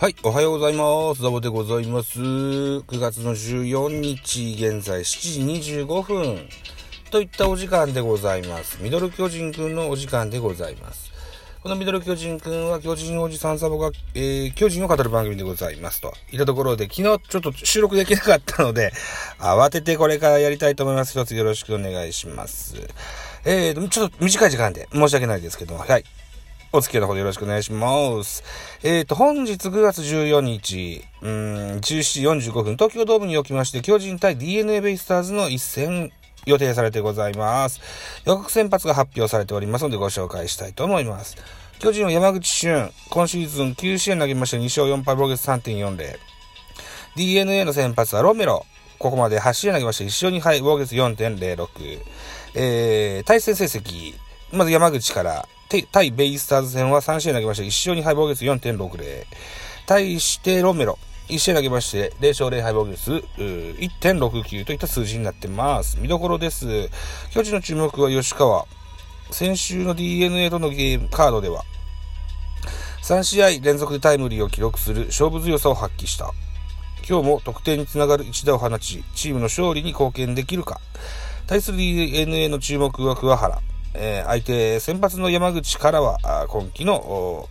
[0.00, 1.22] はい、おはようございます。
[1.22, 2.20] ザボでございます。
[2.20, 6.48] 9月の14日、現在7時25分
[7.10, 8.80] といったお時間でございます。
[8.80, 11.10] ミドル巨人くんのお時間でございます。
[11.64, 16.14] このミドル巨人くんは巨人おじさんサボが、えー、巨人を語る番組でございますと。
[16.30, 18.92] いったところで、昨日ちょっと収録できなかったので、
[19.40, 21.10] 慌ててこれからやりたいと思います。
[21.18, 22.76] 一つよろしくお願いします。
[23.44, 26.04] えー、ちょっと短い時間で申し訳ないですけども、はい。
[26.70, 28.44] お付き合いの方よろしくお願いします。
[28.82, 31.30] えっ、ー、と、本日9月14日、うん、
[31.78, 36.12] 17時45分、東京ドームにおきまして、巨人対 DNA ベイスターズの一戦
[36.44, 37.80] 予定されてございます。
[38.26, 41.36] 予告先発が発表されておりますのでご紹介したいと思います。
[41.78, 46.18] 巨人は山口俊、今シーズン9試合投げまして2勝4敗防御率3.40。
[47.16, 48.66] DNA の先発はロメロ。
[48.98, 52.00] ここまで8試合投げまして1勝2敗防御率4.06。
[52.54, 54.14] えー、対戦成績、
[54.52, 55.48] まず山口から、
[55.92, 59.26] 対ベイスターズ戦は3試合投げまして1勝2敗防御率4.60。
[59.86, 65.98] 対してロメロ、1試合投げまして0勝0敗防御率1.69といった数字になってます。
[66.00, 66.88] 見どころです。
[67.30, 68.64] 巨人の注目は吉川。
[69.30, 71.64] 先週の DNA とのゲームカードでは、
[73.02, 76.32] 3試合連続でタイムリーを記録する勝負強さを発揮した。
[77.06, 80.80] 今日も得点につながる一打を放ち、チームの勝利に貢献できるか。
[81.46, 83.60] 対する DNA の注目は桑原。
[84.00, 87.48] えー、相手、先発の山口からは、今季の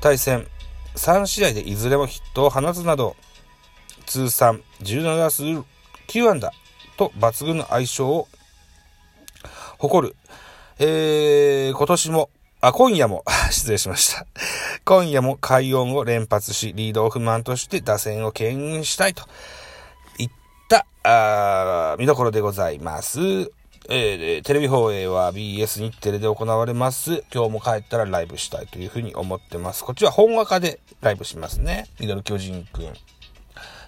[0.00, 0.46] 対戦、
[0.96, 3.14] 3試合でいずれもヒットを放つなど、
[4.04, 5.64] 通算17打数9
[6.28, 6.52] 安打
[6.96, 8.26] と抜群の相性を
[9.78, 10.16] 誇る。
[10.80, 14.26] えー、今年も、あ、今夜も、 失礼しました。
[14.84, 19.22] 今夜も快音を連発し、リードオフマンとして打線を牽引したいと
[20.18, 20.30] いっ
[20.68, 23.52] た、あ見どころでございます。
[23.90, 27.24] えー、テレビ放映は BS 日テレで行われます。
[27.32, 29.82] 今日も帰ったらライブしたいというふうに思ってます。
[29.82, 31.86] こっちは本赤でライブしますね。
[31.98, 32.92] ミドル巨人くん。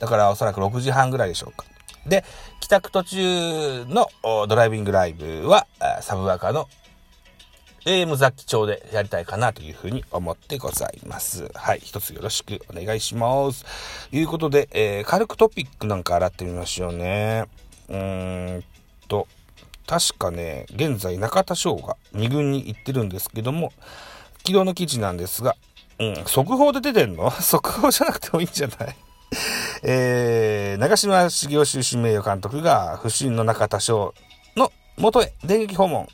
[0.00, 1.64] だからおそらく6時半ぐらいでしょうか。
[2.08, 2.24] で、
[2.58, 4.08] 帰宅途中の
[4.48, 5.68] ドライビングライブは
[6.00, 6.68] サブアカの
[7.84, 11.52] AM 雑記帳でやりたいかなというふうに思ってございます。
[11.54, 11.78] はい。
[11.78, 13.64] 一つよろしくお願いします。
[14.10, 17.44] ということで、えー、軽くトピックなんか洗ってみましょうね。
[17.88, 18.64] うーん
[19.06, 19.28] と、
[19.86, 23.72] 確かね、現在中田翔が2軍に行ってるんですけども、
[24.46, 25.56] 昨日の記事なんですが、
[25.98, 27.30] うん、速報で出てんの？
[27.40, 28.96] 速報じゃなくてもいいんじゃない？
[29.82, 34.14] えー、長島茂雄終身名誉監督が不審の中田翔
[34.56, 36.08] の元へ電撃訪問。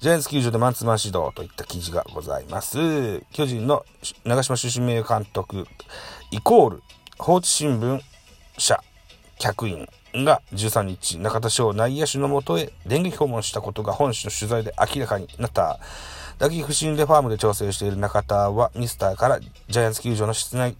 [0.00, 3.20] ジャイアンツ球場でマンツーマン指導といった記事がございます。
[3.32, 3.84] 巨人の
[4.24, 5.66] 長島終身名誉監督
[6.30, 6.82] イコール
[7.18, 8.00] 放置新聞
[8.58, 8.82] 社
[9.38, 15.78] 客員が13日、中田翔内野手のもとへ電撃訪問したことが本誌の取材で明らかになった。
[16.38, 20.76] 打撃不振でファームで調整している中田はミスターからジャイアンツ球場の室内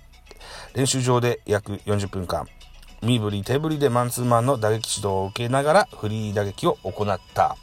[0.74, 2.46] 練習場で約40分間、
[3.02, 7.56] 身振り手振りでマンツーマンの打撃指導を受けながらフリー打撃を行った。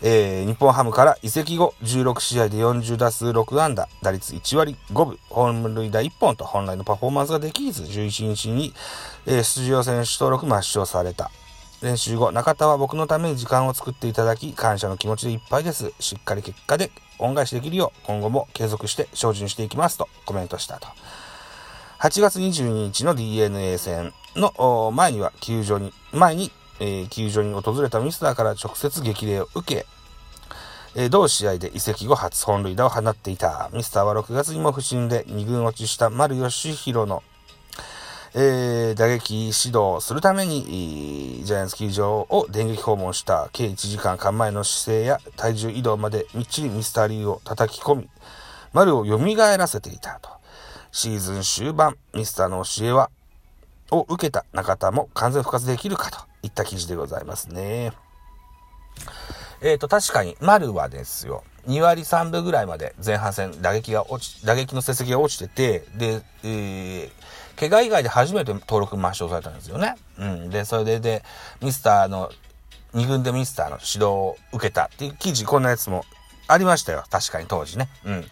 [0.00, 8.72] えー、日本ハムから移籍後16試合で40打数6安打、打率1割5分、本塁打1本と本来のパフォーマンスができず、11日に、
[9.26, 11.30] えー、出場選手登録抹消された。
[11.80, 15.92] 練習後、中田は僕のために時間を作っていただき、感謝の気持ちでいっぱいです。
[16.00, 20.88] しっかり結果で恩返しできるよう、今後も継続して精進していきますとコメントしたと。
[22.00, 29.86] 8月22日の DNA 戦の前には球場に、前にえー、球場に訪れたミスターから直接激励を受け、
[30.94, 33.70] えー、同試合で移籍後初本塁打を放っていた。
[33.72, 37.22] ミスターは6月にも不振で2軍落ちした丸義弘の、
[38.34, 48.10] えー、打撃指導するために、ジャイアンツ球場を電撃訪問した計1時間間前の姿勢や体重移動までみっちりミスターリーを叩き込み、
[48.72, 50.30] 丸を蘇らせていたと。
[50.90, 53.10] シーズン終盤、ミスターの教えは、
[53.90, 57.92] を受けた中田も完全復活できるかといった記事でございますね。
[59.60, 67.10] えっ、ー、と、確かに、丸はですよ、2割3分ぐらいまで前半戦打撃が落ち、打撃の成績が落ちてて、で、えー、
[67.58, 69.96] 怪我以外で初めて登録抹消されたんですよね。
[70.18, 70.50] うん。
[70.50, 71.24] で、それで、で、
[71.60, 72.30] ミスターの、
[72.94, 76.04] 2軍でミスターの指導を受けたっていう記事、こんなやつも
[76.46, 77.04] ありましたよ。
[77.10, 77.88] 確かに当時ね。
[78.04, 78.24] うん。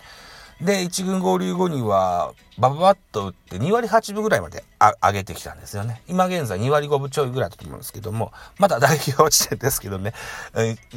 [0.61, 4.65] で、1軍合流後には、バババッと打って2割8分ぐらいまで
[5.03, 6.01] 上げてきたんですよね。
[6.09, 10.15] 今現在2割5分ちょいぐらいだと思うんですけども、まだ打撃が落ちてるんですけどね、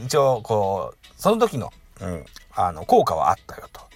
[0.06, 2.26] 一応、こう、その時の、うん、
[2.56, 3.90] あの、効果はあったよと。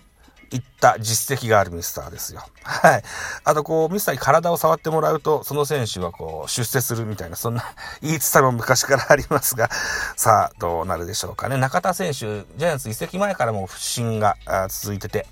[0.55, 2.43] いった実績があるミスターですよ。
[2.61, 3.03] はい。
[3.43, 7.63] あと、こう、ミスターに体を触ってもらうと、その選手はこう、出世するみたいな、そんな
[8.01, 9.69] 言い伝えも昔からありますが、
[10.15, 11.57] さあ、どうなるでしょうかね。
[11.57, 14.37] 中田選手、ジャイアンツ移籍前からも不振が
[14.69, 15.25] 続いてて、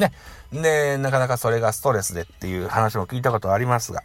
[0.00, 0.12] ね。
[0.52, 4.02] で、なかなかそれがストレスでっていう話も聞いたことありますが、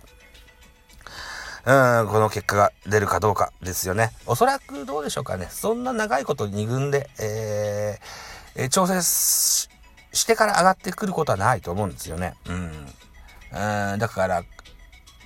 [1.66, 4.12] うん、この結果が出るかどうかですよね。
[4.28, 5.48] おそらくどうでしょうかね。
[5.50, 9.68] そんな長いこと2軍で、えー、調整し
[10.28, 12.36] てから上がってくることはないと思うんですよね。
[12.48, 13.94] うん。
[13.94, 14.44] うん、だから、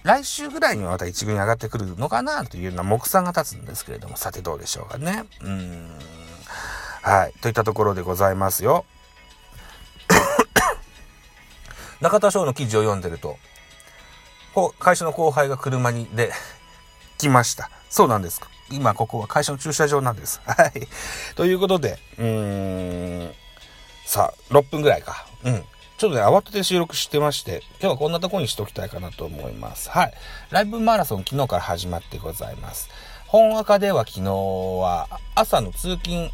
[0.03, 5.25] 来週ぐらいにはまた1軍に上がってくるのかなというような目算が立つんですけれども、さてどうでしょうかね。
[5.41, 5.89] うん。
[7.01, 7.33] はい。
[7.41, 8.85] といったところでございますよ。
[12.01, 13.37] 中田翔の記事を読んでると、
[14.79, 16.31] 会社の後輩が車にで
[17.17, 17.69] 来ました。
[17.89, 18.41] そうなんです。
[18.71, 20.41] 今ここは会社の駐車場なんです。
[20.47, 20.87] はい。
[21.35, 22.25] ということで、うー
[23.29, 23.35] ん、
[24.05, 25.25] さあ、6分ぐらいか。
[25.43, 25.65] うん。
[25.97, 29.89] ちょっとね、慌てて収録してまして、今日はこんなとこにしときたいかなと思います。
[29.89, 30.13] はい。
[30.49, 32.89] ライブマラソン昨日から始まってございます。
[33.27, 36.31] 本赤では昨日は朝の通勤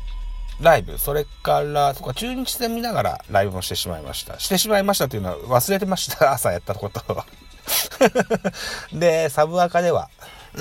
[0.62, 4.40] ライブ、それから、そこ中日戦見ながらライブもしてしまいました。
[4.40, 6.32] してしまいましたというのは忘れてました。
[6.34, 7.02] 朝やったこと。
[8.94, 10.10] で、サブアカでは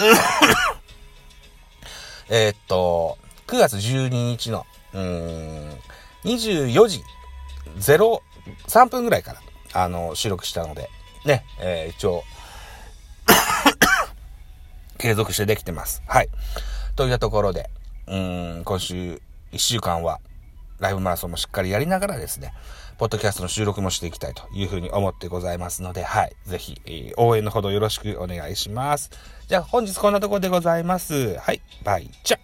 [2.29, 5.79] えっと、9月12日の、うん、
[6.25, 7.03] 24時
[7.79, 9.41] 03分ぐらいから、
[9.83, 10.91] あの、収録したので、
[11.25, 12.25] ね、えー、一応
[14.99, 16.03] 継続してできてます。
[16.07, 16.29] はい。
[16.97, 17.71] といったところで、
[18.07, 19.21] うん、今週
[19.55, 20.21] 1週間は、
[20.81, 22.53] ライブマラソンもしっかりやりながらですね、
[22.99, 26.37] ポッドキャストの収録もしていきたいというふうに思ってございますので、はい。
[26.45, 29.11] ぜひ、えー、応援のほどよろしくお願いします。
[29.49, 31.37] じゃあ本日こんなところでございます。
[31.39, 31.61] はい。
[31.85, 32.39] バイチャ